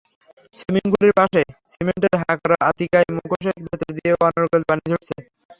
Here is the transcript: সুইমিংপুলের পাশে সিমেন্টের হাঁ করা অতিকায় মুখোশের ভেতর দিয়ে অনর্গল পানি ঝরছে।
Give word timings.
সুইমিংপুলের 0.57 1.13
পাশে 1.19 1.41
সিমেন্টের 1.71 2.13
হাঁ 2.21 2.35
করা 2.41 2.57
অতিকায় 2.69 3.09
মুখোশের 3.15 3.57
ভেতর 3.63 3.89
দিয়ে 3.97 4.11
অনর্গল 4.25 4.61
পানি 4.69 4.83
ঝরছে। 4.91 5.15